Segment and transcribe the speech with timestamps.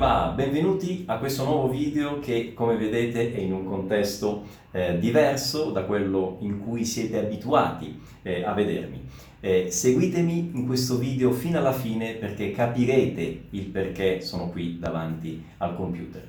[0.00, 0.32] va?
[0.34, 5.84] Benvenuti a questo nuovo video che come vedete è in un contesto eh, diverso da
[5.84, 9.04] quello in cui siete abituati eh, a vedermi.
[9.40, 15.44] Eh, seguitemi in questo video fino alla fine perché capirete il perché sono qui davanti
[15.58, 16.26] al computer.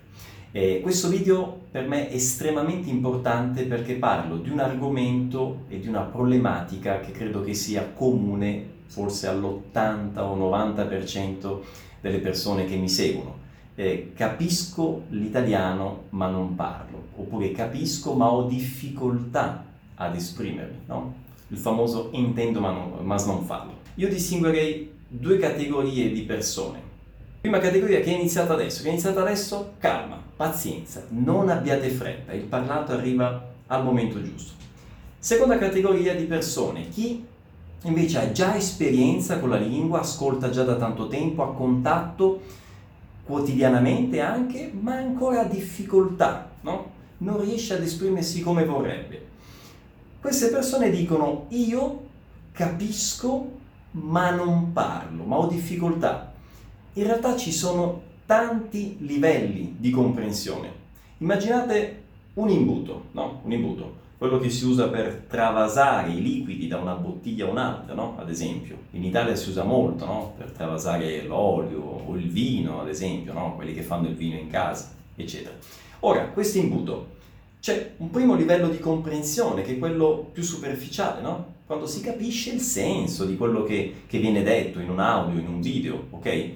[0.81, 6.01] questo video per me è estremamente importante perché parlo di un argomento e di una
[6.01, 11.59] problematica che credo che sia comune forse all'80 o 90%
[12.01, 13.40] delle persone che mi seguono.
[13.75, 21.13] Eh, capisco l'italiano ma non parlo, oppure capisco ma ho difficoltà ad esprimermi, no?
[21.47, 23.79] Il famoso intendo ma non, ma non farlo.
[23.95, 26.89] Io distinguerei due categorie di persone.
[27.41, 32.33] Prima categoria che è iniziata adesso, che è iniziata adesso, calma, pazienza, non abbiate fretta,
[32.33, 34.53] il parlato arriva al momento giusto.
[35.17, 37.25] Seconda categoria di persone, chi
[37.83, 42.41] invece ha già esperienza con la lingua, ascolta già da tanto tempo, ha contatto
[43.23, 46.99] quotidianamente anche, ma ancora ha difficoltà, no?
[47.17, 49.27] non riesce ad esprimersi come vorrebbe.
[50.19, 52.07] Queste persone dicono io
[52.51, 53.59] capisco
[53.91, 56.33] ma non parlo, ma ho difficoltà.
[56.93, 60.79] In realtà ci sono tanti livelli di comprensione.
[61.17, 62.00] Immaginate
[62.33, 63.41] un imbuto, no?
[63.43, 67.95] Un imbuto quello che si usa per travasare i liquidi da una bottiglia a un'altra,
[67.95, 68.17] no?
[68.19, 68.77] ad esempio.
[68.91, 70.35] In Italia si usa molto no?
[70.37, 73.55] per travasare l'olio o il vino, ad esempio, no?
[73.55, 75.55] quelli che fanno il vino in casa, eccetera.
[76.01, 77.07] Ora, questo imbuto,
[77.59, 81.53] c'è un primo livello di comprensione che è quello più superficiale, no?
[81.65, 85.47] quando si capisce il senso di quello che, che viene detto in un audio, in
[85.47, 86.49] un video, ok?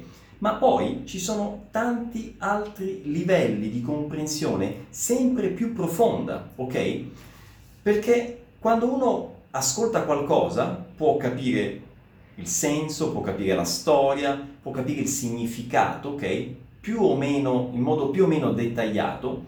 [0.45, 7.03] Ma poi ci sono tanti altri livelli di comprensione sempre più profonda, ok?
[7.81, 11.81] Perché quando uno ascolta qualcosa può capire
[12.35, 16.47] il senso, può capire la storia, può capire il significato, ok?
[16.79, 19.45] Più o meno, in modo più o meno dettagliato,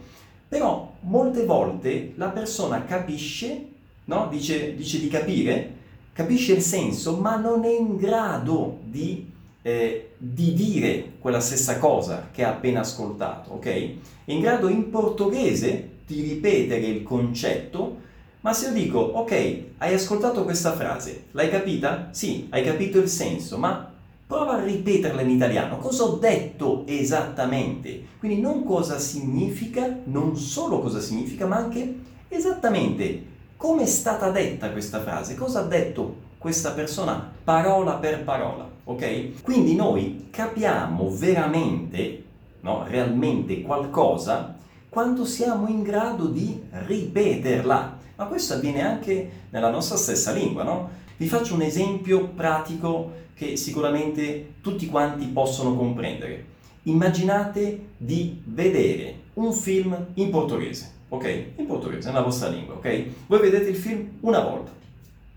[0.47, 3.67] però molte volte la persona capisce,
[4.05, 4.29] no?
[4.31, 5.75] dice, dice di capire,
[6.11, 9.35] capisce il senso, ma non è in grado di,
[9.67, 13.65] eh, di, dire quella stessa cosa che ha appena ascoltato, ok?
[13.65, 17.97] È in grado in portoghese di ripetere il concetto,
[18.39, 22.07] ma se io dico, ok, hai ascoltato questa frase, l'hai capita?
[22.11, 23.91] Sì, hai capito il senso, ma
[24.25, 25.79] prova a ripeterla in italiano.
[25.79, 28.03] Cosa ho detto esattamente?
[28.19, 31.95] Quindi non cosa significa, non solo cosa significa, ma anche
[32.29, 38.76] esattamente come è stata detta questa frase, cosa ha detto questa persona parola per parola,
[38.87, 39.41] ok?
[39.41, 42.23] Quindi noi capiamo veramente,
[42.61, 44.55] no, realmente qualcosa
[44.89, 50.89] quando siamo in grado di ripeterla ma questo avviene anche nella nostra stessa lingua, no?
[51.17, 56.55] Vi faccio un esempio pratico che sicuramente tutti quanti possono comprendere.
[56.83, 61.45] Immaginate di vedere un film in portoghese, ok?
[61.57, 63.05] In portoghese, nella vostra lingua, ok?
[63.27, 64.71] Voi vedete il film una volta.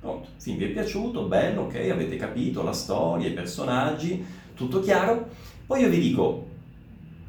[0.01, 1.75] Pronto, il film vi è piaciuto, bello, ok?
[1.93, 4.25] Avete capito la storia, i personaggi,
[4.55, 5.29] tutto chiaro.
[5.67, 6.47] Poi io vi dico,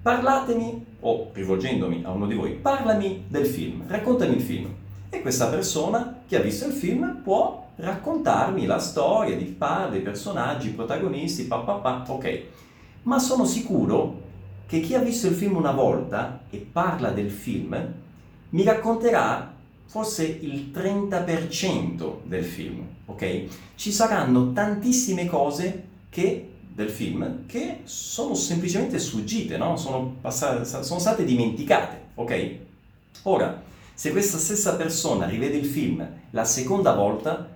[0.01, 4.73] parlatemi, o rivolgendomi a uno di voi, parlami del film, raccontami il film.
[5.09, 10.01] E questa persona che ha visto il film può raccontarmi la storia di padre, i
[10.01, 12.41] personaggi, i protagonisti, papà, ok.
[13.03, 14.29] Ma sono sicuro
[14.65, 17.93] che chi ha visto il film una volta e parla del film
[18.51, 19.53] mi racconterà
[19.91, 23.43] forse il 30% del film, ok?
[23.75, 29.75] Ci saranno tantissime cose che, del film che sono semplicemente sfuggite, no?
[29.75, 32.55] Sono, passate, sono state dimenticate, ok?
[33.23, 33.61] Ora,
[33.93, 37.50] se questa stessa persona rivede il film la seconda volta,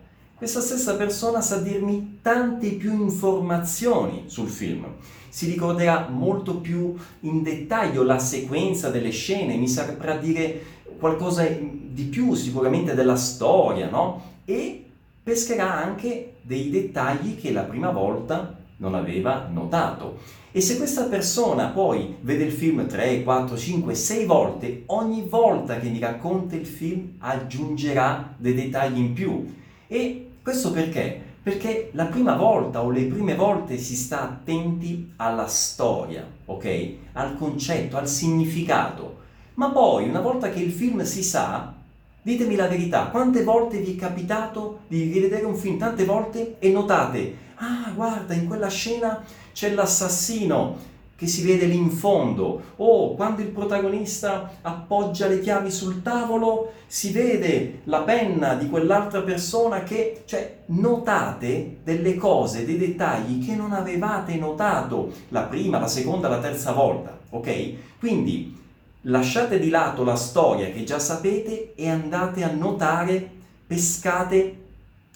[0.46, 4.86] questa stessa persona sa dirmi tante più informazioni sul film.
[5.28, 10.62] Si ricorderà molto più in dettaglio la sequenza delle scene, mi saprà dire
[11.00, 14.22] qualcosa di più sicuramente della storia, no?
[14.46, 14.86] E
[15.24, 20.20] pescherà anche dei dettagli che la prima volta non aveva notato.
[20.52, 25.80] E se questa persona poi vede il film 3, 4, 5, 6 volte, ogni volta
[25.80, 29.54] che mi racconta il film aggiungerà dei dettagli in più.
[29.88, 31.20] E questo perché?
[31.42, 36.90] Perché la prima volta o le prime volte si sta attenti alla storia, ok?
[37.14, 39.22] Al concetto, al significato.
[39.56, 41.74] Ma poi, una volta che il film si sa,
[42.22, 46.70] ditemi la verità, quante volte vi è capitato di rivedere un film tante volte e
[46.70, 50.78] notate, ah guarda, in quella scena c'è l'assassino
[51.18, 56.74] che si vede lì in fondo, o quando il protagonista appoggia le chiavi sul tavolo
[56.88, 63.56] si vede la penna di quell'altra persona che, cioè, notate delle cose, dei dettagli che
[63.56, 67.74] non avevate notato la prima, la seconda, la terza volta, ok?
[67.98, 68.62] Quindi
[69.04, 73.30] lasciate di lato la storia che già sapete e andate a notare,
[73.66, 74.64] pescate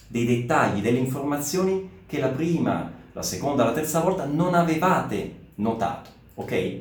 [0.08, 6.10] dei dettagli, delle informazioni che la prima, la seconda, la terza volta non avevate notato,
[6.36, 6.80] ok?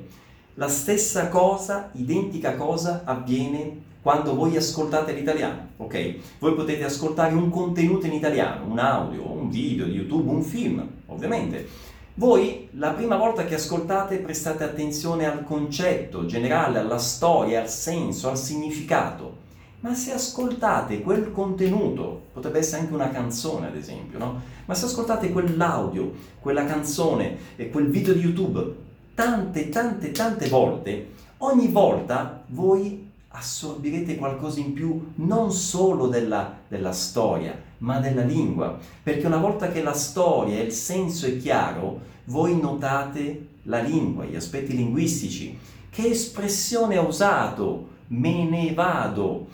[0.55, 6.15] La stessa cosa, identica cosa, avviene quando voi ascoltate l'italiano, ok?
[6.39, 10.85] Voi potete ascoltare un contenuto in italiano, un audio, un video di YouTube, un film,
[11.07, 11.69] ovviamente.
[12.15, 18.29] Voi la prima volta che ascoltate prestate attenzione al concetto generale, alla storia, al senso,
[18.29, 19.47] al significato.
[19.81, 24.41] Ma se ascoltate quel contenuto, potrebbe essere anche una canzone ad esempio, no?
[24.65, 31.11] Ma se ascoltate quell'audio, quella canzone e quel video di YouTube tante, tante, tante volte,
[31.39, 38.79] ogni volta voi assorbirete qualcosa in più non solo della, della, storia, ma della lingua.
[39.03, 44.25] Perché una volta che la storia e il senso è chiaro, voi notate la lingua,
[44.25, 45.57] gli aspetti linguistici.
[45.89, 47.97] Che espressione ha usato?
[48.09, 49.47] Me ne vado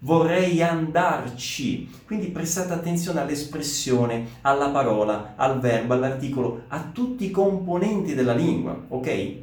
[0.00, 1.88] vorrei andarci.
[2.04, 8.78] Quindi prestate attenzione all'espressione, alla parola, al verbo, all'articolo, a tutti i componenti della lingua,
[8.88, 9.34] ok?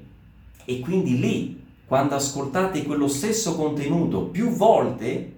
[0.65, 5.33] E quindi lì, quando ascoltate quello stesso contenuto più volte,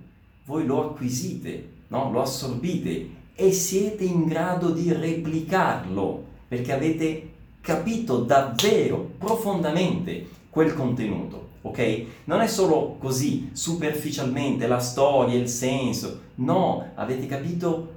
[0.46, 2.12] voi lo acquisite, no?
[2.12, 7.30] lo assorbite e siete in grado di replicarlo, perché avete
[7.62, 12.06] capito davvero profondamente quel contenuto ok?
[12.26, 17.94] Non è solo così, superficialmente, la storia, il senso, no, avete capito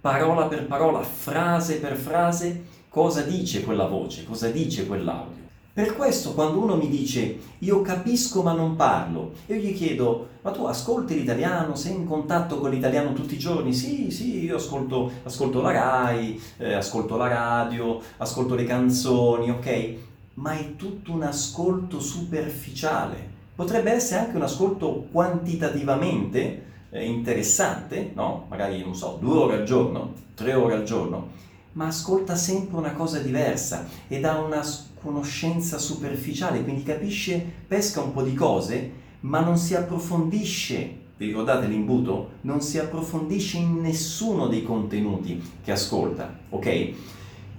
[0.00, 5.44] parola per parola, frase per frase, cosa dice quella voce, cosa dice quell'audio.
[5.72, 10.50] Per questo quando uno mi dice io capisco ma non parlo, io gli chiedo ma
[10.50, 13.74] tu ascolti l'italiano, sei in contatto con l'italiano tutti i giorni?
[13.74, 19.96] Sì, sì, io ascolto, ascolto la RAI, eh, ascolto la radio, ascolto le canzoni, ok?
[20.36, 23.34] Ma è tutto un ascolto superficiale.
[23.54, 28.46] Potrebbe essere anche un ascolto quantitativamente eh, interessante, no?
[28.48, 31.28] Magari, non so, due ore al giorno, tre ore al giorno,
[31.72, 34.62] ma ascolta sempre una cosa diversa ed ha una
[35.00, 41.04] conoscenza superficiale, quindi capisce, pesca un po' di cose, ma non si approfondisce.
[41.16, 42.32] Vi ricordate l'imbuto?
[42.42, 46.94] Non si approfondisce in nessuno dei contenuti che ascolta, ok?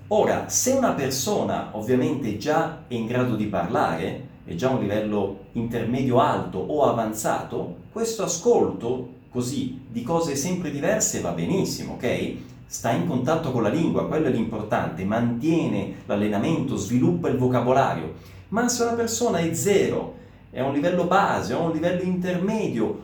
[0.10, 4.80] Ora, se una persona ovviamente già è in grado di parlare, è già a un
[4.80, 12.36] livello intermedio alto o avanzato, questo ascolto così di cose sempre diverse va benissimo, ok?
[12.66, 18.14] Sta in contatto con la lingua, quello è l'importante, mantiene l'allenamento, sviluppa il vocabolario.
[18.50, 20.16] Ma se una persona è zero,
[20.52, 23.02] è a un livello base, a un livello intermedio,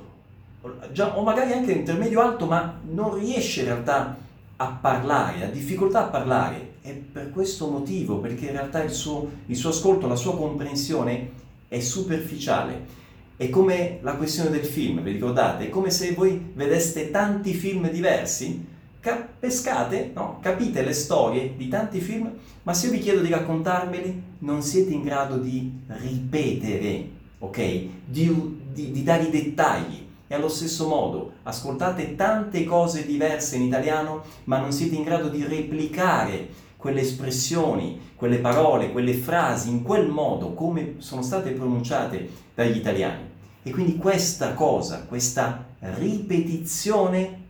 [0.94, 4.16] già, o magari anche intermedio alto, ma non riesce in realtà a
[4.56, 9.56] parlare, ha difficoltà a parlare, è per questo motivo, perché in realtà il suo, il
[9.56, 11.32] suo ascolto, la sua comprensione
[11.68, 13.02] è superficiale.
[13.36, 15.66] È come la questione del film, vi ricordate?
[15.66, 18.66] È come se voi vedeste tanti film diversi,
[19.00, 20.40] cap- pescate, no?
[20.42, 22.32] capite le storie di tanti film,
[22.64, 27.10] ma se io vi chiedo di raccontarmeli, non siete in grado di ripetere,
[27.40, 27.58] ok?
[28.06, 30.08] Di, di, di dare i dettagli.
[30.28, 35.30] E allo stesso modo, ascoltate tante cose diverse in italiano, ma non siete in grado
[35.30, 42.30] di replicare quelle espressioni, quelle parole, quelle frasi in quel modo come sono state pronunciate
[42.54, 43.32] dagli italiani.
[43.64, 47.42] E quindi questa cosa, questa ripetizione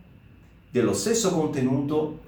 [0.70, 2.20] dello stesso contenuto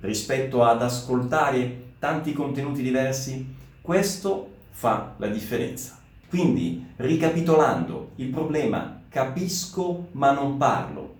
[0.00, 5.98] rispetto ad ascoltare tanti contenuti diversi, questo fa la differenza.
[6.28, 11.14] Quindi, ricapitolando, il problema capisco ma non parlo.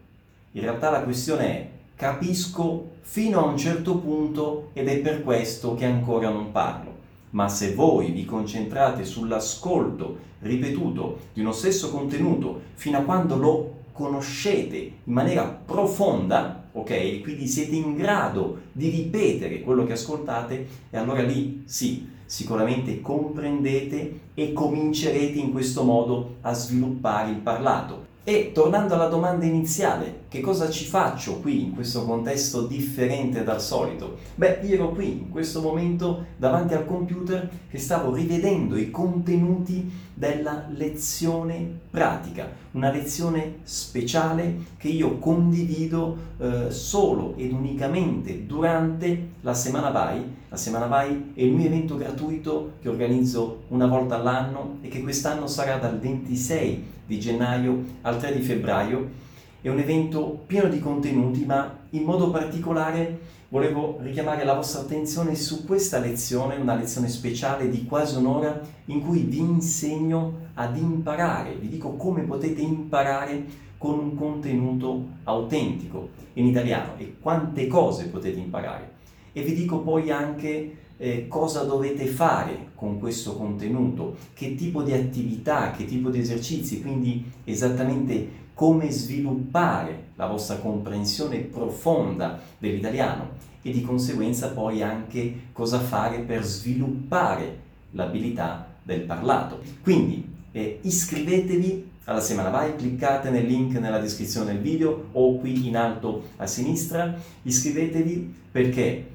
[0.52, 5.74] In realtà la questione è capisco fino a un certo punto ed è per questo
[5.74, 6.90] che ancora non parlo.
[7.30, 13.74] Ma se voi vi concentrate sull'ascolto ripetuto di uno stesso contenuto fino a quando lo
[13.92, 17.20] conoscete in maniera profonda, ok?
[17.20, 24.20] Quindi siete in grado di ripetere quello che ascoltate e allora lì sì, sicuramente comprendete
[24.32, 28.06] e comincerete in questo modo a sviluppare il parlato.
[28.24, 33.60] E tornando alla domanda iniziale, che cosa ci faccio qui in questo contesto differente dal
[33.60, 34.16] solito?
[34.34, 39.92] Beh, io ero qui in questo momento davanti al computer che stavo rivedendo i contenuti
[40.14, 49.52] della lezione pratica, una lezione speciale che io condivido eh, solo ed unicamente durante la
[49.52, 50.24] Semana Vai.
[50.48, 55.02] La Semana Vai è il mio evento gratuito che organizzo una volta all'anno e che
[55.02, 59.30] quest'anno sarà dal 26 di gennaio al 3 di febbraio
[59.62, 65.36] è un evento pieno di contenuti, ma in modo particolare volevo richiamare la vostra attenzione
[65.36, 71.54] su questa lezione, una lezione speciale di quasi un'ora in cui vi insegno ad imparare,
[71.54, 73.44] vi dico come potete imparare
[73.78, 79.00] con un contenuto autentico in italiano e quante cose potete imparare.
[79.32, 84.92] E vi dico poi anche eh, cosa dovete fare con questo contenuto, che tipo di
[84.92, 93.30] attività, che tipo di esercizi, quindi esattamente come sviluppare la vostra comprensione profonda dell'italiano
[93.62, 97.58] e di conseguenza poi anche cosa fare per sviluppare
[97.92, 99.60] l'abilità del parlato.
[99.82, 105.68] Quindi eh, iscrivetevi alla Semana Vai, cliccate nel link nella descrizione del video o qui
[105.68, 109.06] in alto a sinistra, iscrivetevi perché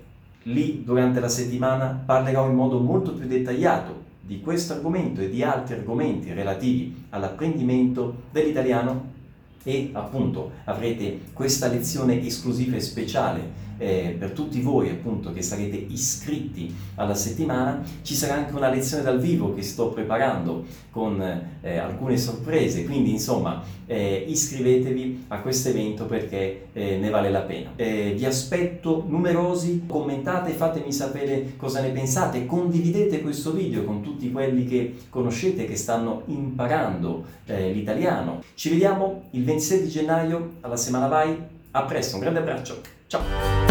[0.48, 5.42] lì durante la settimana parlerò in modo molto più dettagliato di questo argomento e di
[5.44, 9.16] altri argomenti relativi all'apprendimento dell'italiano.
[9.64, 15.76] E appunto avrete questa lezione esclusiva e speciale eh, per tutti voi appunto che sarete
[15.76, 21.22] iscritti alla settimana, ci sarà anche una lezione dal vivo che sto preparando con
[21.62, 27.42] eh, alcune sorprese, quindi insomma eh, iscrivetevi a questo evento perché eh, ne vale la
[27.42, 27.72] pena.
[27.76, 34.32] Eh, vi aspetto numerosi, commentate, fatemi sapere cosa ne pensate, condividete questo video con tutti
[34.32, 38.42] quelli che conoscete che stanno imparando eh, l'italiano.
[38.54, 41.38] Ci vediamo il 26 gennaio alla Semana Vai,
[41.72, 43.67] a presto, un grande abbraccio, ciao!